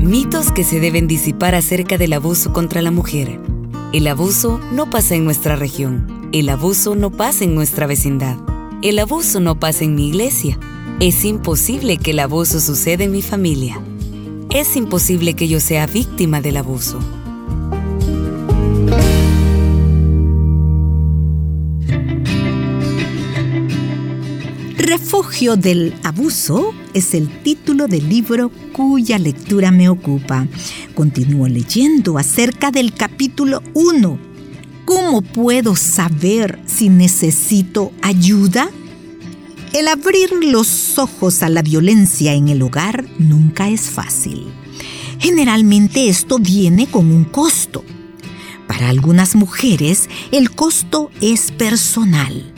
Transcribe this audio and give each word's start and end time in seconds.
Mitos 0.00 0.52
que 0.52 0.64
se 0.64 0.80
deben 0.80 1.06
disipar 1.06 1.54
acerca 1.54 1.98
del 1.98 2.12
abuso 2.12 2.52
contra 2.52 2.82
la 2.82 2.90
mujer. 2.90 3.40
El 3.92 4.06
abuso 4.06 4.60
no 4.72 4.90
pasa 4.90 5.14
en 5.14 5.24
nuestra 5.24 5.56
región. 5.56 6.28
El 6.32 6.48
abuso 6.48 6.94
no 6.94 7.10
pasa 7.10 7.44
en 7.44 7.54
nuestra 7.54 7.86
vecindad. 7.86 8.36
El 8.82 8.98
abuso 8.98 9.40
no 9.40 9.58
pasa 9.58 9.84
en 9.84 9.94
mi 9.94 10.08
iglesia. 10.08 10.58
Es 11.00 11.24
imposible 11.24 11.96
que 11.98 12.12
el 12.12 12.20
abuso 12.20 12.60
suceda 12.60 13.04
en 13.04 13.12
mi 13.12 13.22
familia. 13.22 13.80
Es 14.50 14.76
imposible 14.76 15.34
que 15.34 15.48
yo 15.48 15.60
sea 15.60 15.86
víctima 15.86 16.40
del 16.40 16.56
abuso. 16.56 16.98
Refugio 24.86 25.56
del 25.56 25.94
Abuso 26.04 26.72
es 26.94 27.12
el 27.14 27.42
título 27.42 27.88
del 27.88 28.08
libro 28.08 28.52
cuya 28.72 29.18
lectura 29.18 29.72
me 29.72 29.88
ocupa. 29.88 30.46
Continúo 30.94 31.48
leyendo 31.48 32.18
acerca 32.18 32.70
del 32.70 32.94
capítulo 32.94 33.64
1. 33.74 34.16
¿Cómo 34.84 35.22
puedo 35.22 35.74
saber 35.74 36.60
si 36.66 36.88
necesito 36.88 37.90
ayuda? 38.00 38.70
El 39.72 39.88
abrir 39.88 40.30
los 40.40 40.96
ojos 41.00 41.42
a 41.42 41.48
la 41.48 41.62
violencia 41.62 42.34
en 42.34 42.46
el 42.46 42.62
hogar 42.62 43.06
nunca 43.18 43.68
es 43.68 43.90
fácil. 43.90 44.46
Generalmente 45.18 46.08
esto 46.08 46.38
viene 46.38 46.86
con 46.86 47.10
un 47.10 47.24
costo. 47.24 47.82
Para 48.68 48.88
algunas 48.88 49.34
mujeres 49.34 50.08
el 50.30 50.52
costo 50.52 51.10
es 51.20 51.50
personal 51.50 52.52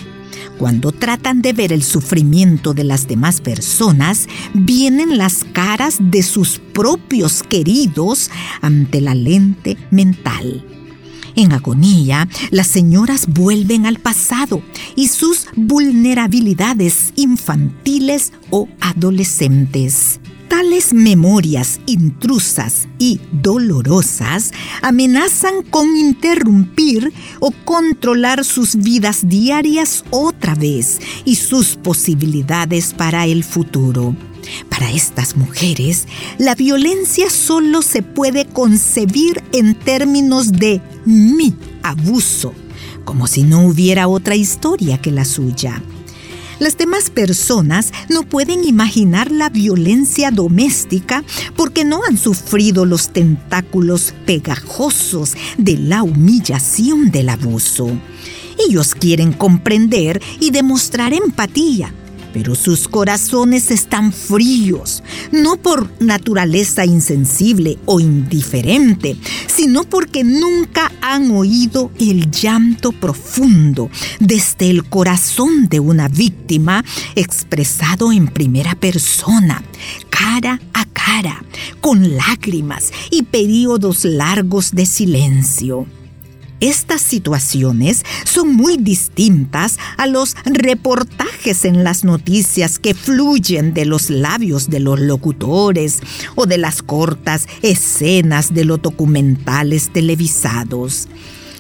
cuando 0.59 0.93
tratan 0.93 1.41
de 1.41 1.53
ver 1.53 1.73
el 1.73 1.83
sufrimiento 1.83 2.75
de 2.75 2.85
las 2.85 3.07
demás 3.07 3.41
personas, 3.41 4.29
vienen 4.53 5.17
las 5.17 5.45
caras 5.53 5.99
de 6.01 6.23
sus 6.23 6.59
propios 6.59 7.43
queridos 7.43 8.31
ante 8.61 9.01
la 9.01 9.15
lente 9.15 9.77
mental. 9.91 10.65
En 11.37 11.53
agonía, 11.53 12.29
las 12.51 12.67
señoras 12.67 13.29
vuelven 13.29 13.87
al 13.87 14.01
pasado 14.01 14.61
y 14.97 15.07
sus 15.07 15.47
vulnerabilidades 15.55 17.13
infantiles 17.15 18.33
o 18.51 18.69
adolescentes. 18.81 20.19
Tales 20.59 20.93
memorias 20.93 21.79
intrusas 21.87 22.89
y 22.99 23.21
dolorosas 23.31 24.51
amenazan 24.83 25.63
con 25.63 25.97
interrumpir 25.97 27.13
o 27.39 27.53
controlar 27.65 28.45
sus 28.45 28.75
vidas 28.75 29.29
diarias 29.29 30.05
otra 30.11 30.57
vez 30.57 30.99
y 31.25 31.37
sus 31.37 31.77
posibilidades 31.77 32.93
para 32.93 33.25
el 33.27 33.45
futuro. 33.45 34.17
Para 34.69 34.91
estas 34.91 35.37
mujeres, 35.37 36.09
la 36.39 36.57
violencia 36.57 37.31
solo 37.31 37.81
se 37.81 38.03
puede 38.03 38.45
concebir 38.45 39.41
en 39.53 39.77
términos 39.77 40.51
de 40.51 40.81
mi 41.05 41.55
abuso, 41.85 42.53
como 43.05 43.29
si 43.29 43.45
no 43.45 43.65
hubiera 43.65 44.09
otra 44.09 44.35
historia 44.35 45.01
que 45.01 45.13
la 45.13 45.25
suya. 45.25 45.81
Las 46.59 46.77
demás 46.77 47.11
personas 47.11 47.93
no 48.09 48.25
pueden 48.25 48.65
imaginar 48.65 49.31
la 49.31 49.49
violencia 49.49 50.31
doméstica 50.33 51.23
porque 51.57 51.85
no 51.85 52.01
han 52.09 52.19
sufrido 52.19 52.85
los 52.85 53.11
tentáculos 53.11 54.13
pegajosos 54.27 55.35
de 55.57 55.79
la 55.79 56.03
humillación 56.03 57.11
del 57.11 57.29
abuso. 57.29 57.91
Ellos 58.69 58.97
quieren 58.97 59.33
comprender 59.33 60.21
y 60.41 60.51
demostrar 60.51 61.13
empatía, 61.13 61.95
pero 62.33 62.55
sus 62.55 62.89
corazones 62.89 63.71
están 63.71 64.13
fríos, 64.13 65.03
no 65.33 65.57
por 65.57 65.91
naturaleza 66.01 66.85
insensible 66.85 67.79
o 67.87 68.01
indiferente, 68.01 69.17
sino 69.47 69.85
porque 69.85 70.25
nunca 70.25 70.93
han 71.01 71.31
oído 71.31 71.91
el 71.99 72.31
llanto 72.31 72.93
profundo 72.93 73.91
desde 74.21 74.71
el 74.71 74.85
corazón 74.85 75.69
de 75.69 75.81
una 75.81 76.09
víctima 76.09 76.85
expresado 77.15 78.13
en 78.13 78.29
primera 78.29 78.75
persona, 78.75 79.63
cara 80.11 80.61
a 80.73 80.85
cara, 80.87 81.45
con 81.81 82.17
lágrimas 82.17 82.93
y 83.11 83.23
periodos 83.23 84.05
largos 84.05 84.73
de 84.73 84.87
silencio. 84.87 85.87
Estas 86.61 87.03
situaciones 87.03 88.03
son 88.25 88.55
muy 88.55 88.77
distintas 88.77 89.79
a 89.97 90.07
los 90.07 90.35
reportajes 90.45 91.65
en 91.65 91.85
las 91.85 92.05
noticias 92.05 92.79
que 92.81 92.95
fluyen 92.95 93.75
de 93.75 93.85
los 93.85 94.11
labios 94.11 94.69
de 94.69 94.81
los 94.81 94.99
locutores 94.99 96.01
o 96.35 96.47
de 96.47 96.59
las 96.59 96.83
cortas 96.83 97.47
escenas 97.63 98.53
de 98.55 98.65
los 98.65 98.83
documentales 98.83 99.93
televisados. 99.93 101.09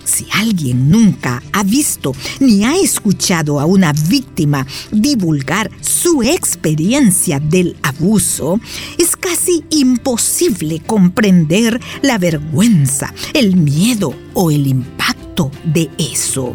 Si 0.08 0.26
alguien 0.32 0.90
nunca 0.90 1.42
ha 1.52 1.62
visto 1.62 2.14
ni 2.40 2.64
ha 2.64 2.74
escuchado 2.78 3.60
a 3.60 3.66
una 3.66 3.92
víctima 3.92 4.66
divulgar 4.90 5.70
su 5.82 6.22
experiencia 6.22 7.38
del 7.38 7.76
abuso, 7.82 8.58
es 8.96 9.14
casi 9.16 9.64
imposible 9.68 10.80
comprender 10.80 11.78
la 12.00 12.16
vergüenza, 12.16 13.12
el 13.34 13.56
miedo 13.56 14.14
o 14.32 14.50
el 14.50 14.66
impacto 14.66 15.50
de 15.62 15.90
eso. 15.98 16.54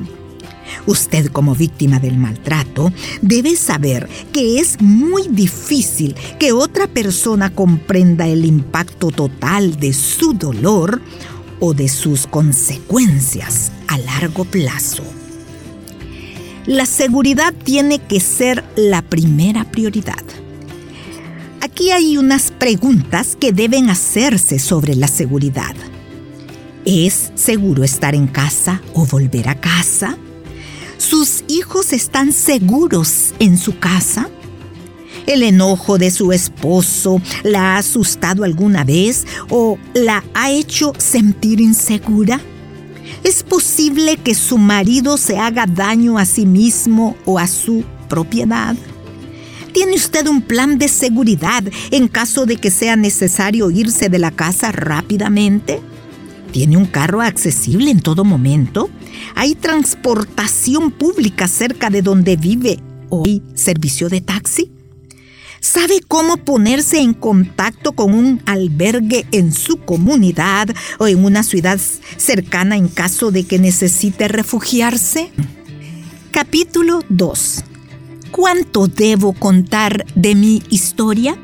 Usted 0.87 1.27
como 1.27 1.53
víctima 1.53 1.99
del 1.99 2.17
maltrato 2.17 2.91
debe 3.21 3.55
saber 3.55 4.09
que 4.31 4.59
es 4.59 4.81
muy 4.81 5.27
difícil 5.29 6.15
que 6.39 6.53
otra 6.53 6.87
persona 6.87 7.53
comprenda 7.53 8.27
el 8.27 8.45
impacto 8.45 9.11
total 9.11 9.79
de 9.79 9.93
su 9.93 10.33
dolor 10.33 11.01
o 11.65 11.73
de 11.73 11.87
sus 11.87 12.27
consecuencias 12.27 13.71
a 13.87 13.97
largo 13.97 14.43
plazo. 14.43 15.01
La 16.65 16.85
seguridad 16.85 17.53
tiene 17.53 17.99
que 17.99 18.19
ser 18.19 18.65
la 18.75 19.01
primera 19.01 19.63
prioridad. 19.71 20.25
Aquí 21.61 21.91
hay 21.91 22.17
unas 22.17 22.51
preguntas 22.51 23.37
que 23.39 23.53
deben 23.53 23.89
hacerse 23.89 24.59
sobre 24.59 24.93
la 24.93 25.07
seguridad. 25.07 25.73
¿Es 26.83 27.31
seguro 27.35 27.85
estar 27.85 28.13
en 28.13 28.27
casa 28.27 28.81
o 28.93 29.05
volver 29.05 29.47
a 29.47 29.55
casa? 29.55 30.17
¿Sus 30.97 31.45
hijos 31.47 31.93
están 31.93 32.33
seguros 32.33 33.33
en 33.39 33.57
su 33.57 33.79
casa? 33.79 34.29
¿El 35.25 35.41
enojo 35.41 35.97
de 35.97 36.11
su 36.11 36.33
esposo 36.33 37.21
la 37.43 37.75
ha 37.75 37.77
asustado 37.77 38.43
alguna 38.43 38.83
vez 38.83 39.25
o 39.49 39.77
la 39.93 40.23
ha 40.33 40.51
hecho 40.51 40.93
sentir 40.97 41.61
insegura? 41.61 42.41
¿Es 43.23 43.41
posible 43.41 44.17
que 44.17 44.35
su 44.35 44.57
marido 44.57 45.15
se 45.17 45.37
haga 45.37 45.65
daño 45.65 46.17
a 46.17 46.25
sí 46.25 46.45
mismo 46.45 47.15
o 47.25 47.39
a 47.39 47.47
su 47.47 47.85
propiedad? 48.09 48.75
¿Tiene 49.71 49.95
usted 49.95 50.27
un 50.27 50.41
plan 50.41 50.77
de 50.77 50.89
seguridad 50.89 51.63
en 51.91 52.07
caso 52.09 52.45
de 52.45 52.57
que 52.57 52.69
sea 52.69 52.95
necesario 52.97 53.71
irse 53.71 54.09
de 54.09 54.19
la 54.19 54.31
casa 54.31 54.73
rápidamente? 54.73 55.79
¿Tiene 56.51 56.75
un 56.75 56.85
carro 56.85 57.21
accesible 57.21 57.89
en 57.89 58.01
todo 58.01 58.25
momento? 58.25 58.89
¿Hay 59.35 59.55
transportación 59.55 60.91
pública 60.91 61.47
cerca 61.47 61.89
de 61.89 62.01
donde 62.01 62.35
vive 62.35 62.79
o 63.09 63.23
hay 63.25 63.41
servicio 63.55 64.09
de 64.09 64.21
taxi? 64.21 64.82
¿Sabe 65.63 66.01
cómo 66.05 66.35
ponerse 66.35 66.99
en 66.99 67.13
contacto 67.13 67.93
con 67.93 68.13
un 68.13 68.41
albergue 68.45 69.25
en 69.31 69.53
su 69.53 69.77
comunidad 69.77 70.67
o 70.99 71.07
en 71.07 71.23
una 71.23 71.41
ciudad 71.41 71.79
cercana 72.17 72.75
en 72.75 72.89
caso 72.89 73.31
de 73.31 73.45
que 73.45 73.59
necesite 73.59 74.27
refugiarse? 74.27 75.31
Capítulo 76.31 76.99
2. 77.07 77.63
¿Cuánto 78.31 78.87
debo 78.87 79.31
contar 79.31 80.05
de 80.15 80.35
mi 80.35 80.61
historia? 80.69 81.37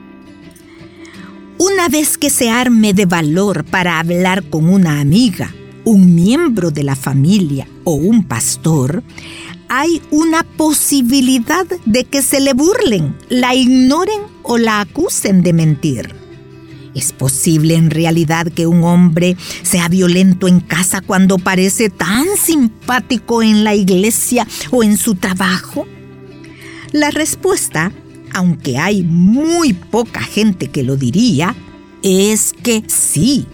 Una 1.57 1.88
vez 1.88 2.18
que 2.18 2.30
se 2.30 2.50
arme 2.50 2.94
de 2.94 3.06
valor 3.06 3.63
para 3.63 4.00
hablar 4.00 4.44
con 4.44 4.68
una 4.68 5.00
amiga, 5.00 5.56
un 5.86 6.13
miembro 6.13 6.72
de 6.72 6.83
la 6.83 6.98
familia 6.98 7.69
o 7.86 7.94
un 7.94 8.25
pastor, 8.25 9.01
hay 9.69 10.01
una 10.10 10.44
posibilidad 10.44 11.66
de 11.86 12.04
que 12.04 12.21
se 12.21 12.42
le 12.42 12.54
burlen, 12.54 13.16
la 13.30 13.54
ignoren 13.54 14.21
o 14.44 14.57
la 14.57 14.81
acusen 14.81 15.44
de 15.44 15.54
mentir. 15.54 16.16
¿Es 16.95 17.13
posible 17.13 17.75
en 17.75 17.92
realidad 17.92 18.48
que 18.48 18.66
un 18.66 18.83
hombre 18.83 19.38
sea 19.62 19.88
violento 19.88 20.48
en 20.48 20.60
casa 20.60 21.01
cuando 21.01 21.38
parece 21.38 21.89
tan 21.89 22.25
simpático 22.36 23.44
en 23.44 23.63
la 23.63 23.75
iglesia 23.75 24.48
o 24.71 24.83
en 24.83 24.98
su 24.98 25.16
trabajo? 25.16 25.88
La 26.92 27.12
respuesta, 27.12 27.92
aunque 28.33 28.80
hay 28.80 29.04
muy 29.04 29.74
poca 29.74 30.22
gente 30.22 30.69
que 30.69 30.81
lo 30.81 30.95
diría, 30.95 31.56
es 32.01 32.54
que 32.54 32.83
sí. 32.88 33.45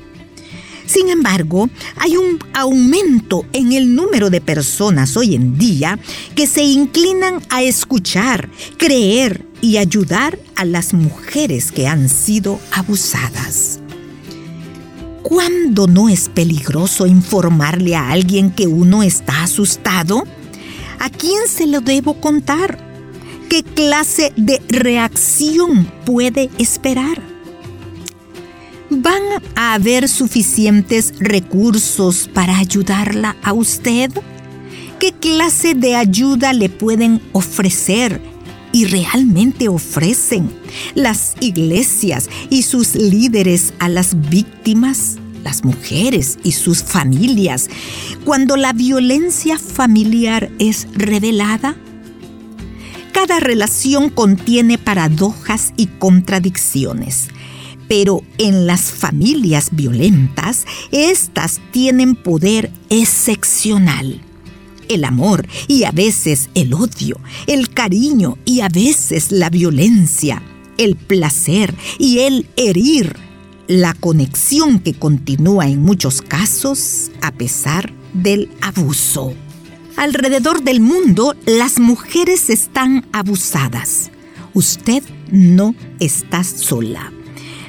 Sin 0.85 1.09
embargo, 1.09 1.69
hay 1.97 2.17
un 2.17 2.39
aumento 2.53 3.45
en 3.53 3.73
el 3.73 3.95
número 3.95 4.29
de 4.29 4.41
personas 4.41 5.17
hoy 5.17 5.35
en 5.35 5.57
día 5.57 5.99
que 6.35 6.47
se 6.47 6.63
inclinan 6.63 7.41
a 7.49 7.63
escuchar, 7.63 8.49
creer 8.77 9.45
y 9.61 9.77
ayudar 9.77 10.37
a 10.55 10.65
las 10.65 10.93
mujeres 10.93 11.71
que 11.71 11.87
han 11.87 12.07
sido 12.07 12.59
abusadas. 12.71 13.79
¿Cuándo 15.23 15.87
no 15.87 16.07
es 16.07 16.29
peligroso 16.29 17.07
informarle 17.07 17.95
a 17.95 18.11
alguien 18.11 18.51
que 18.51 18.67
uno 18.67 19.01
está 19.01 19.41
asustado? 19.41 20.23
¿A 20.99 21.09
quién 21.09 21.47
se 21.47 21.65
lo 21.65 21.81
debo 21.81 22.21
contar? 22.21 22.77
¿Qué 23.49 23.63
clase 23.63 24.33
de 24.35 24.61
reacción 24.69 25.91
puede 26.05 26.51
esperar? 26.59 27.34
¿Van 28.97 29.21
a 29.55 29.73
haber 29.73 30.07
suficientes 30.07 31.13
recursos 31.19 32.29
para 32.33 32.57
ayudarla 32.57 33.35
a 33.43 33.51
usted? 33.51 34.09
¿Qué 34.99 35.11
clase 35.11 35.73
de 35.73 35.95
ayuda 35.95 36.53
le 36.53 36.69
pueden 36.69 37.21
ofrecer 37.33 38.21
y 38.71 38.85
realmente 38.85 39.67
ofrecen 39.67 40.49
las 40.93 41.35
iglesias 41.41 42.29
y 42.49 42.61
sus 42.61 42.95
líderes 42.95 43.73
a 43.79 43.89
las 43.89 44.29
víctimas? 44.29 45.17
las 45.43 45.63
mujeres 45.63 46.39
y 46.41 46.53
sus 46.53 46.81
familias 46.81 47.69
cuando 48.23 48.57
la 48.57 48.73
violencia 48.73 49.59
familiar 49.59 50.49
es 50.57 50.87
revelada? 50.95 51.75
Cada 53.11 53.39
relación 53.39 54.09
contiene 54.09 54.79
paradojas 54.79 55.71
y 55.77 55.85
contradicciones, 55.85 57.27
pero 57.87 58.23
en 58.37 58.67
las 58.67 58.91
familias 58.91 59.69
violentas, 59.71 60.65
estas 60.91 61.61
tienen 61.71 62.15
poder 62.15 62.71
excepcional. 62.89 64.21
El 64.87 65.03
amor 65.03 65.47
y 65.67 65.83
a 65.83 65.91
veces 65.91 66.49
el 66.53 66.73
odio, 66.73 67.19
el 67.47 67.69
cariño 67.69 68.37
y 68.45 68.61
a 68.61 68.69
veces 68.69 69.31
la 69.31 69.49
violencia, 69.49 70.43
el 70.77 70.95
placer 70.95 71.73
y 71.97 72.19
el 72.19 72.47
herir, 72.55 73.15
la 73.67 73.93
conexión 73.93 74.79
que 74.79 74.93
continúa 74.93 75.67
en 75.67 75.81
muchos 75.81 76.21
casos 76.21 77.09
a 77.21 77.31
pesar 77.31 77.91
del 78.13 78.49
abuso. 78.61 79.33
Alrededor 79.97 80.61
del 80.61 80.81
mundo, 80.81 81.35
las 81.45 81.79
mujeres 81.79 82.49
están 82.49 83.07
abusadas. 83.11 84.11
Usted 84.53 85.03
no 85.31 85.73
está 85.99 86.43
sola. 86.43 87.14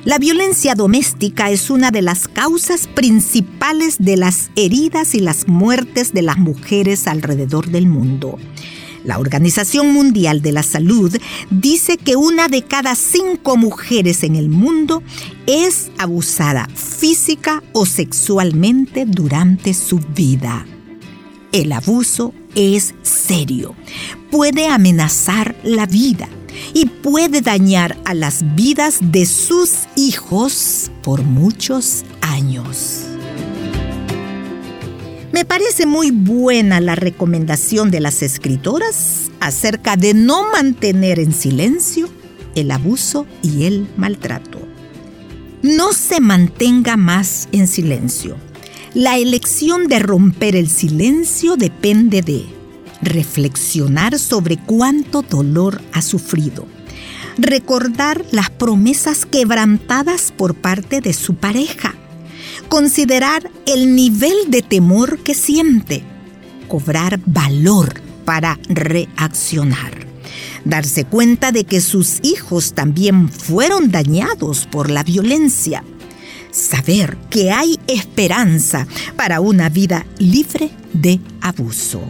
La 0.07 0.19
violencia 0.19 0.77
doméstica 0.77 1.51
es 1.51 1.69
una 1.69 1.91
de 1.91 2.01
las 2.01 2.29
causas 2.29 2.87
principales 2.87 3.97
de 3.99 4.17
las 4.17 4.53
heridas 4.55 5.17
y 5.17 5.19
las 5.19 5.49
muertes 5.49 6.13
de 6.13 6.23
las 6.23 6.39
mujeres 6.39 7.09
alrededor 7.09 7.71
del 7.71 7.89
mundo. 7.89 8.39
La 9.03 9.19
Organización 9.19 9.93
Mundial 9.93 10.43
de 10.43 10.53
la 10.53 10.63
Salud 10.63 11.13
dice 11.51 11.97
que 11.97 12.15
una 12.15 12.47
de 12.47 12.63
cada 12.63 12.95
cinco 12.95 13.57
mujeres 13.57 14.23
en 14.23 14.37
el 14.37 14.49
mundo 14.49 15.03
es 15.49 15.91
abusada 15.99 16.69
física 16.73 17.65
o 17.73 17.85
sexualmente 17.85 19.07
durante 19.07 19.75
su 19.75 19.99
vida. 19.99 20.65
El 21.51 21.73
abuso 21.73 22.33
es 22.55 22.95
serio, 23.03 23.75
puede 24.31 24.69
amenazar 24.69 25.57
la 25.65 25.87
vida 25.87 26.29
y 26.75 26.87
puede 26.87 27.41
dañar 27.41 27.97
a 28.05 28.15
las 28.15 28.55
vidas 28.55 28.99
de 29.01 29.27
sus 29.27 29.87
hijos 29.97 30.91
por 31.03 31.23
muchos 31.23 32.05
años. 32.21 33.03
Me 35.33 35.45
parece 35.45 35.85
muy 35.85 36.11
buena 36.11 36.81
la 36.81 36.95
recomendación 36.95 37.91
de 37.91 38.01
las 38.01 38.23
escritoras 38.23 39.31
acerca 39.41 39.97
de 39.97 40.15
no 40.15 40.51
mantener 40.51 41.21
en 41.21 41.35
silencio 41.35 42.09
el 42.55 42.71
abuso 42.71 43.27
y 43.43 43.65
el 43.65 43.87
maltrato. 43.97 44.59
No 45.63 45.93
se 45.93 46.21
mantenga 46.21 46.97
más 46.97 47.49
en 47.53 47.69
silencio. 47.69 48.37
La 48.95 49.19
elección 49.19 49.89
de 49.89 49.99
romper 49.99 50.57
el 50.57 50.69
silencio 50.69 51.57
depende 51.57 52.23
de 52.23 52.47
reflexionar 53.03 54.19
sobre 54.19 54.57
cuánto 54.57 55.23
dolor 55.23 55.83
ha 55.93 56.03
sufrido, 56.03 56.67
recordar 57.39 58.25
las 58.31 58.51
promesas 58.51 59.27
quebrantadas 59.27 60.33
por 60.37 60.55
parte 60.55 61.01
de 61.01 61.13
su 61.13 61.35
pareja, 61.35 61.95
considerar 62.69 63.51
el 63.67 63.95
nivel 63.95 64.35
de 64.49 64.63
temor 64.63 65.19
que 65.21 65.35
siente, 65.35 66.03
cobrar 66.69 67.21
valor 67.27 68.01
para 68.25 68.59
reaccionar, 68.69 70.07
darse 70.65 71.05
cuenta 71.05 71.53
de 71.53 71.65
que 71.65 71.81
sus 71.81 72.19
hijos 72.23 72.75
también 72.75 73.29
fueron 73.29 73.91
dañados 73.91 74.67
por 74.67 74.91
la 74.91 75.05
violencia, 75.05 75.85
saber 76.51 77.17
que 77.31 77.53
hay 77.53 77.79
esperanza 77.87 78.87
para 79.17 79.41
una 79.41 79.69
vida 79.69 80.07
libre 80.19 80.71
de 80.93 81.21
abuso. 81.41 82.03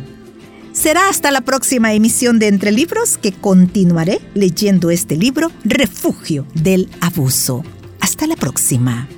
Será 0.77 1.09
hasta 1.09 1.31
la 1.31 1.41
próxima 1.41 1.95
emisión 1.95 2.39
de 2.39 2.49
Entre 2.49 2.71
Libros 2.71 3.17
que 3.17 3.33
continuaré 3.33 4.21
leyendo 4.35 4.91
este 4.91 5.17
libro, 5.17 5.51
Refugio 5.65 6.47
del 6.53 6.91
Abuso. 7.01 7.65
Hasta 7.99 8.27
la 8.27 8.37
próxima. 8.37 9.09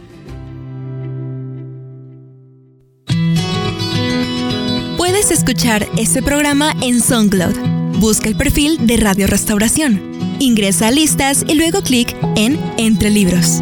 Puedes 4.96 5.32
escuchar 5.32 5.88
este 5.98 6.22
programa 6.22 6.74
en 6.80 7.00
SoundCloud. 7.00 7.98
Busca 7.98 8.28
el 8.28 8.36
perfil 8.36 8.86
de 8.86 8.96
Radio 8.98 9.26
Restauración. 9.26 10.00
Ingresa 10.38 10.86
a 10.86 10.90
listas 10.92 11.44
y 11.48 11.54
luego 11.54 11.82
clic 11.82 12.14
en 12.36 12.56
Entre 12.76 13.10
Libros. 13.10 13.60